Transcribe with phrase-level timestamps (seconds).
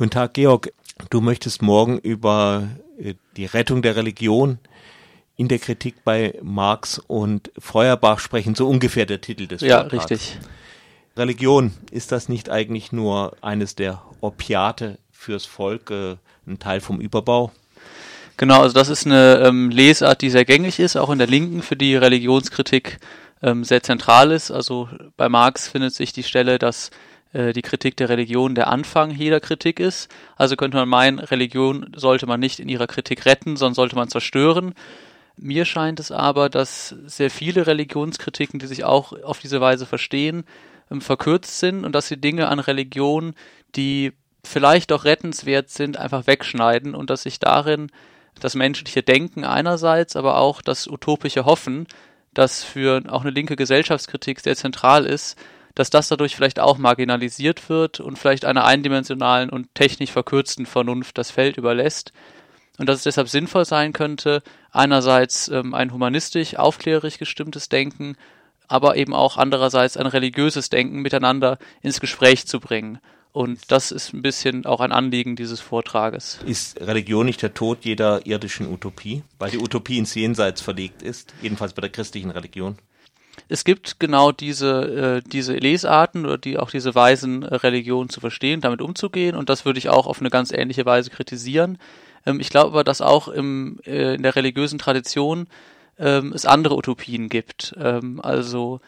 [0.00, 0.72] Guten Tag, Georg.
[1.10, 4.56] Du möchtest morgen über äh, die Rettung der Religion
[5.36, 10.10] in der Kritik bei Marx und Feuerbach sprechen, so ungefähr der Titel des Ja, Vortrags.
[10.10, 10.38] richtig.
[11.18, 16.98] Religion, ist das nicht eigentlich nur eines der Opiate fürs Volk, äh, ein Teil vom
[16.98, 17.52] Überbau?
[18.38, 21.60] Genau, also das ist eine ähm, Lesart, die sehr gängig ist, auch in der Linken,
[21.60, 23.00] für die Religionskritik
[23.42, 24.50] ähm, sehr zentral ist.
[24.50, 24.88] Also
[25.18, 26.90] bei Marx findet sich die Stelle, dass
[27.32, 30.10] die Kritik der Religion der Anfang jeder Kritik ist.
[30.36, 34.08] Also könnte man meinen, Religion sollte man nicht in ihrer Kritik retten, sondern sollte man
[34.08, 34.74] zerstören.
[35.36, 40.44] Mir scheint es aber, dass sehr viele Religionskritiken, die sich auch auf diese Weise verstehen,
[40.90, 43.34] ähm, verkürzt sind und dass sie Dinge an Religion,
[43.74, 44.12] die
[44.44, 47.90] vielleicht auch rettenswert sind, einfach wegschneiden und dass sich darin
[48.38, 51.86] das menschliche Denken einerseits, aber auch das utopische Hoffen,
[52.34, 55.38] das für auch eine linke Gesellschaftskritik sehr zentral ist,
[55.74, 61.18] dass das dadurch vielleicht auch marginalisiert wird und vielleicht einer eindimensionalen und technisch verkürzten Vernunft
[61.18, 62.12] das Feld überlässt.
[62.78, 68.16] Und dass es deshalb sinnvoll sein könnte, einerseits ähm, ein humanistisch, aufklärerisch gestimmtes Denken,
[68.68, 72.98] aber eben auch andererseits ein religiöses Denken miteinander ins Gespräch zu bringen.
[73.32, 76.40] Und das ist ein bisschen auch ein Anliegen dieses Vortrages.
[76.46, 81.32] Ist Religion nicht der Tod jeder irdischen Utopie, weil die Utopie ins Jenseits verlegt ist,
[81.40, 82.76] jedenfalls bei der christlichen Religion?
[83.48, 88.20] Es gibt genau diese, äh, diese Lesarten oder die auch diese Weisen, äh, Religion zu
[88.20, 89.36] verstehen, damit umzugehen.
[89.36, 91.78] Und das würde ich auch auf eine ganz ähnliche Weise kritisieren.
[92.26, 95.46] Ähm, ich glaube aber, dass auch im, äh, in der religiösen Tradition
[95.98, 97.74] ähm, es andere Utopien gibt.
[97.78, 98.80] Ähm, also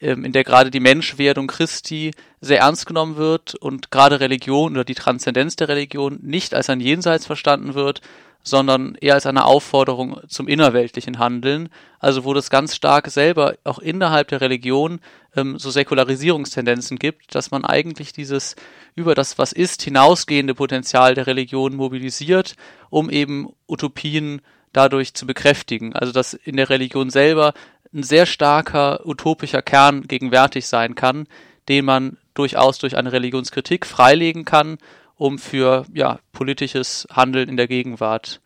[0.00, 4.84] ähm, in der gerade die Menschwerdung Christi sehr ernst genommen wird und gerade Religion oder
[4.84, 8.02] die Transzendenz der Religion nicht als ein Jenseits verstanden wird,
[8.46, 13.80] sondern eher als eine Aufforderung zum innerweltlichen Handeln, also wo das ganz stark selber auch
[13.80, 15.00] innerhalb der Religion
[15.34, 18.54] ähm, so Säkularisierungstendenzen gibt, dass man eigentlich dieses
[18.94, 22.54] über das, was ist, hinausgehende Potenzial der Religion mobilisiert,
[22.88, 24.40] um eben Utopien
[24.72, 25.94] dadurch zu bekräftigen.
[25.94, 27.52] Also dass in der Religion selber
[27.92, 31.26] ein sehr starker utopischer Kern gegenwärtig sein kann,
[31.68, 34.78] den man durchaus durch eine Religionskritik freilegen kann,
[35.16, 38.40] um für ja, politisches Handeln in der Gegenwart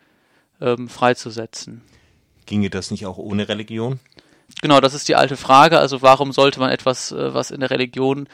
[0.60, 1.82] ähm, freizusetzen.
[2.47, 4.00] Ginge das nicht auch ohne Religion?
[4.62, 5.78] Genau, das ist die alte Frage.
[5.78, 8.28] Also warum sollte man etwas, äh, was in der Religion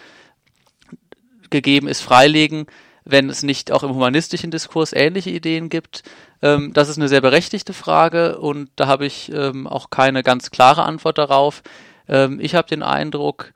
[1.51, 2.67] gegeben ist, freilegen,
[3.05, 6.03] wenn es nicht auch im humanistischen Diskurs ähnliche Ideen gibt?
[6.43, 10.51] Ähm, das ist eine sehr berechtigte Frage und da habe ich ähm, auch keine ganz
[10.51, 11.63] klare Antwort darauf.
[12.09, 13.53] Ähm, ich habe den Eindruck,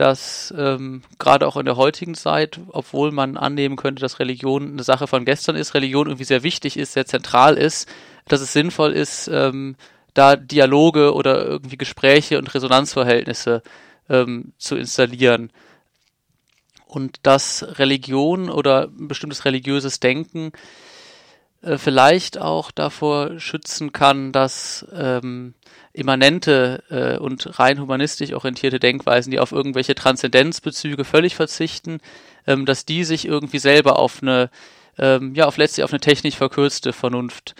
[0.00, 4.82] dass ähm, gerade auch in der heutigen Zeit, obwohl man annehmen könnte, dass Religion eine
[4.82, 7.86] Sache von gestern ist, Religion irgendwie sehr wichtig ist, sehr zentral ist,
[8.26, 9.76] dass es sinnvoll ist, ähm,
[10.14, 13.62] da Dialoge oder irgendwie Gespräche und Resonanzverhältnisse
[14.08, 15.52] ähm, zu installieren.
[16.86, 20.52] Und dass Religion oder ein bestimmtes religiöses Denken
[21.62, 25.54] äh, vielleicht auch davor schützen kann, dass ähm,
[25.92, 31.98] immanente äh, und rein humanistisch orientierte Denkweisen, die auf irgendwelche Transzendenzbezüge völlig verzichten,
[32.46, 34.50] ähm, dass die sich irgendwie selber auf eine,
[34.98, 37.54] ähm, ja, auf letztlich auf eine technisch verkürzte Vernunft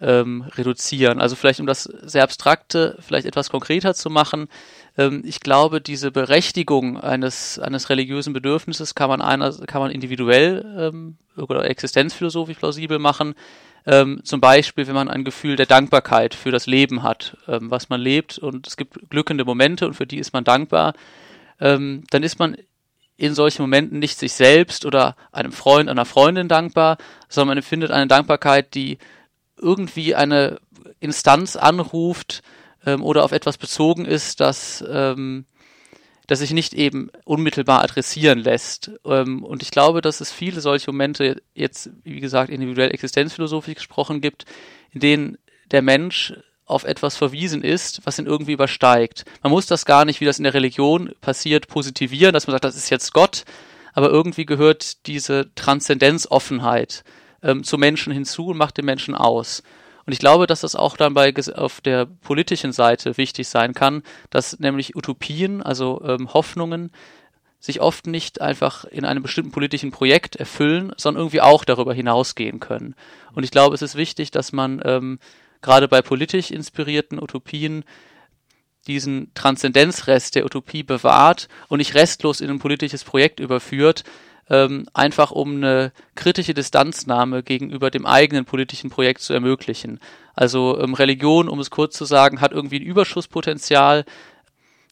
[0.00, 1.20] ähm, reduzieren.
[1.20, 4.48] Also vielleicht um das sehr abstrakte vielleicht etwas konkreter zu machen.
[4.96, 10.64] Ähm, ich glaube, diese Berechtigung eines eines religiösen Bedürfnisses kann man einer kann man individuell
[10.78, 13.34] ähm, oder existenzphilosophisch plausibel machen.
[13.86, 17.88] Ähm, zum Beispiel, wenn man ein Gefühl der Dankbarkeit für das Leben hat, ähm, was
[17.88, 20.94] man lebt und es gibt glückende Momente und für die ist man dankbar,
[21.60, 22.56] ähm, dann ist man
[23.16, 27.90] in solchen Momenten nicht sich selbst oder einem Freund, einer Freundin dankbar, sondern man empfindet
[27.90, 28.98] eine Dankbarkeit, die
[29.58, 30.58] irgendwie eine
[31.00, 32.42] Instanz anruft
[32.86, 35.44] ähm, oder auf etwas bezogen ist, das, ähm,
[36.26, 38.92] das sich nicht eben unmittelbar adressieren lässt.
[39.04, 44.20] Ähm, und ich glaube, dass es viele solche Momente jetzt, wie gesagt, individuell existenzphilosophisch gesprochen
[44.20, 44.44] gibt,
[44.92, 45.38] in denen
[45.70, 46.32] der Mensch
[46.64, 49.24] auf etwas verwiesen ist, was ihn irgendwie übersteigt.
[49.42, 52.64] Man muss das gar nicht, wie das in der Religion passiert, positivieren, dass man sagt,
[52.64, 53.44] das ist jetzt Gott,
[53.94, 57.04] aber irgendwie gehört diese Transzendenzoffenheit
[57.42, 59.62] ähm, zum Menschen hinzu und macht den Menschen aus.
[60.06, 64.02] Und ich glaube, dass das auch dann bei auf der politischen Seite wichtig sein kann,
[64.30, 66.92] dass nämlich Utopien, also ähm, Hoffnungen,
[67.58, 72.60] sich oft nicht einfach in einem bestimmten politischen Projekt erfüllen, sondern irgendwie auch darüber hinausgehen
[72.60, 72.94] können.
[73.34, 75.18] Und ich glaube, es ist wichtig, dass man ähm,
[75.62, 77.84] gerade bei politisch inspirierten Utopien
[78.86, 84.04] diesen Transzendenzrest der Utopie bewahrt und nicht restlos in ein politisches Projekt überführt,
[84.48, 90.00] ähm, einfach um eine kritische Distanznahme gegenüber dem eigenen politischen Projekt zu ermöglichen.
[90.34, 94.04] Also ähm, Religion, um es kurz zu sagen, hat irgendwie ein Überschusspotenzial,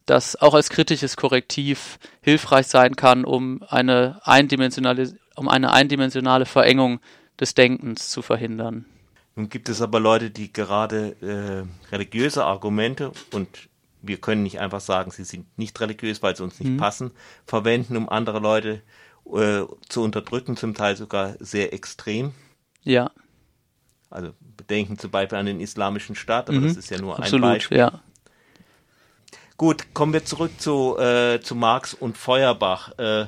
[0.07, 7.01] das auch als kritisches Korrektiv hilfreich sein kann, um eine eindimensionale, um eine eindimensionale Verengung
[7.41, 8.85] des Denkens zu verhindern.
[9.37, 13.49] Nun gibt es aber Leute, die gerade äh, religiöse Argumente und
[14.03, 16.77] wir können nicht einfach sagen, sie sind nicht religiös, weil sie uns nicht mhm.
[16.77, 17.11] passen,
[17.47, 18.81] verwenden, um andere Leute äh,
[19.25, 22.33] zu unterdrücken, zum Teil sogar sehr extrem.
[22.83, 23.11] Ja.
[24.11, 26.69] Also bedenken zum Beispiel an den islamischen Staat, aber mhm.
[26.69, 27.79] das ist ja nur Absolut, ein Beispiel.
[27.79, 28.01] Ja.
[29.57, 32.99] Gut, kommen wir zurück zu, äh, zu Marx und Feuerbach.
[32.99, 33.27] Äh,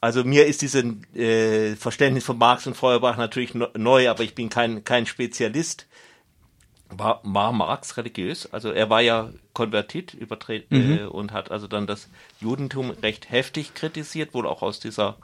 [0.00, 0.84] also mir ist dieses
[1.14, 5.86] äh, Verständnis von Marx und Feuerbach natürlich neu, aber ich bin kein, kein Spezialist.
[6.96, 8.52] War, war Marx religiös?
[8.52, 10.98] Also er war ja konvertiert übertreten mhm.
[10.98, 12.08] äh, und hat also dann das
[12.40, 15.16] Judentum recht heftig kritisiert, wohl auch aus dieser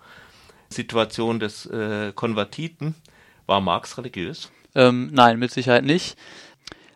[0.71, 2.95] Situation des äh, Konvertiten.
[3.47, 4.51] War Marx religiös?
[4.75, 6.17] Ähm, nein, mit Sicherheit nicht.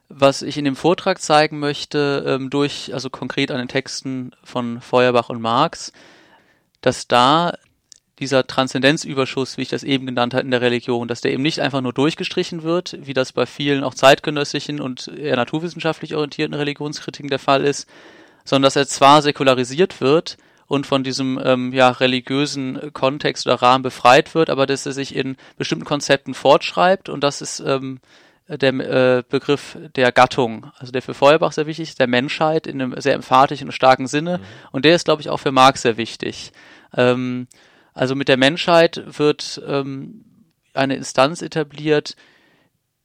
[0.09, 4.83] Was ich in dem Vortrag zeigen möchte, ähm, durch, also konkret an den Texten von
[4.83, 5.93] Feuerbach und Marx,
[6.83, 7.55] dass da
[8.23, 11.61] dieser Transzendenzüberschuss, wie ich das eben genannt habe in der Religion, dass der eben nicht
[11.61, 17.29] einfach nur durchgestrichen wird, wie das bei vielen auch zeitgenössischen und eher naturwissenschaftlich orientierten Religionskritiken
[17.29, 17.89] der Fall ist,
[18.45, 20.39] sondern dass er zwar säkularisiert wird
[20.69, 25.15] und von diesem ähm, ja, religiösen Kontext oder Rahmen befreit wird, aber dass er sich
[25.15, 28.01] in bestimmten Konzepten fortschreibt und das ist ähm,
[28.49, 32.81] der äh, Begriff der Gattung, also der für Feuerbach sehr wichtig ist, der Menschheit in
[32.81, 34.45] einem sehr emphatischen und starken Sinne mhm.
[34.71, 36.53] und der ist, glaube ich, auch für Marx sehr wichtig.
[36.97, 37.49] Ähm,
[37.94, 40.25] also mit der Menschheit wird ähm,
[40.75, 42.17] eine Instanz etabliert,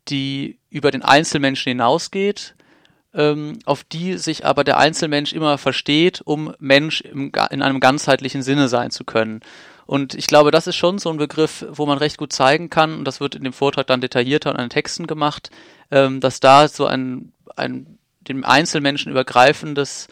[0.09, 2.55] die über den Einzelmenschen hinausgeht,
[3.13, 8.43] ähm, auf die sich aber der Einzelmensch immer versteht, um Mensch im, in einem ganzheitlichen
[8.43, 9.41] Sinne sein zu können.
[9.85, 12.93] Und ich glaube, das ist schon so ein Begriff, wo man recht gut zeigen kann,
[12.93, 15.49] und das wird in dem Vortrag dann detaillierter und an den Texten gemacht,
[15.91, 20.09] ähm, dass da so ein, ein dem Einzelmenschen übergreifendes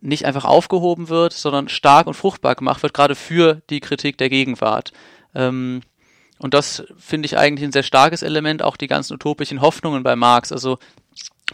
[0.00, 4.28] nicht einfach aufgehoben wird, sondern stark und fruchtbar gemacht wird, gerade für die Kritik der
[4.28, 4.92] Gegenwart.
[5.34, 5.82] Ähm,
[6.38, 10.16] und das finde ich eigentlich ein sehr starkes Element, auch die ganzen utopischen Hoffnungen bei
[10.16, 10.52] Marx.
[10.52, 10.78] Also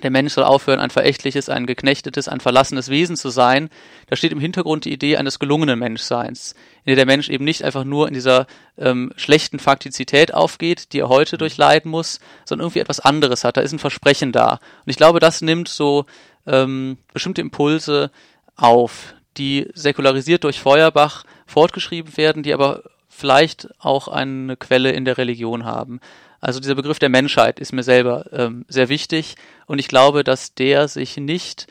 [0.02, 3.70] der Mensch soll aufhören, ein verächtliches, ein geknechtetes, ein verlassenes Wesen zu sein.
[4.08, 6.54] Da steht im Hintergrund die Idee eines gelungenen Menschseins,
[6.84, 8.46] in der der Mensch eben nicht einfach nur in dieser
[8.76, 13.56] ähm, schlechten Faktizität aufgeht, die er heute durchleiden muss, sondern irgendwie etwas anderes hat.
[13.56, 14.52] Da ist ein Versprechen da.
[14.52, 16.04] Und ich glaube, das nimmt so
[16.46, 18.10] ähm, bestimmte Impulse
[18.56, 25.18] auf, die säkularisiert durch Feuerbach fortgeschrieben werden, die aber vielleicht auch eine Quelle in der
[25.18, 26.00] Religion haben.
[26.40, 29.36] Also dieser Begriff der Menschheit ist mir selber ähm, sehr wichtig
[29.66, 31.66] und ich glaube, dass der sich nicht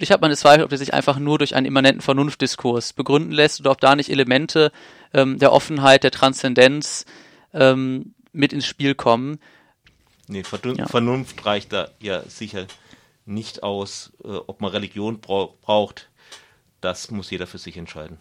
[0.00, 3.60] ich habe meine Zweifel, ob der sich einfach nur durch einen immanenten Vernunftdiskurs begründen lässt
[3.60, 4.70] oder ob da nicht Elemente
[5.12, 7.04] ähm, der Offenheit, der Transzendenz
[7.52, 9.40] ähm, mit ins Spiel kommen.
[10.28, 11.44] Nee, Vernunft ja.
[11.44, 12.66] reicht da ja sicher
[13.28, 16.08] nicht aus, äh, ob man Religion bra braucht.
[16.80, 18.18] Das muss jeder für sich entscheiden.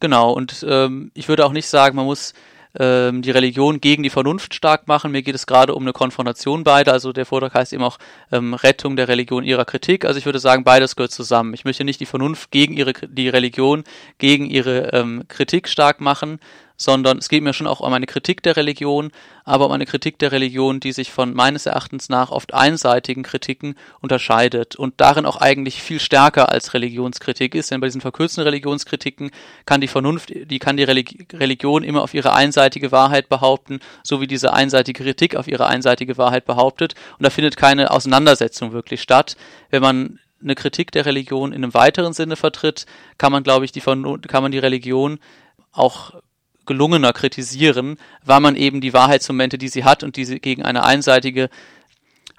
[0.00, 2.34] Genau, und ähm, ich würde auch nicht sagen, man muss
[2.78, 5.12] ähm, die Religion gegen die Vernunft stark machen.
[5.12, 6.92] Mir geht es gerade um eine Konfrontation beider.
[6.92, 7.98] Also der Vortrag heißt eben auch
[8.32, 10.04] ähm, Rettung der Religion ihrer Kritik.
[10.04, 11.54] Also ich würde sagen, beides gehört zusammen.
[11.54, 13.84] Ich möchte nicht die Vernunft gegen ihre die Religion
[14.18, 16.40] gegen ihre ähm, Kritik stark machen,
[16.84, 19.10] sondern es geht mir schon auch um eine Kritik der Religion,
[19.44, 23.74] aber um eine Kritik der Religion, die sich von meines Erachtens nach oft einseitigen Kritiken
[24.00, 29.30] unterscheidet und darin auch eigentlich viel stärker als Religionskritik ist, denn bei diesen verkürzten Religionskritiken
[29.64, 34.26] kann die Vernunft, die kann die Religion immer auf ihre einseitige Wahrheit behaupten, so wie
[34.26, 39.36] diese einseitige Kritik auf ihre einseitige Wahrheit behauptet und da findet keine Auseinandersetzung wirklich statt.
[39.70, 42.84] Wenn man eine Kritik der Religion in einem weiteren Sinne vertritt,
[43.16, 45.18] kann man, glaube ich, die, kann man die Religion
[45.72, 46.12] auch
[46.66, 50.84] gelungener kritisieren, weil man eben die Wahrheitsmomente, die sie hat und die sie gegen eine
[50.84, 51.50] einseitige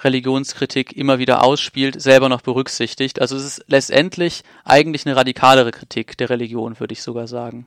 [0.01, 3.22] Religionskritik immer wieder ausspielt, selber noch berücksichtigt.
[3.22, 7.65] Also es ist letztendlich eigentlich eine radikalere Kritik der Religion, würde ich sogar sagen.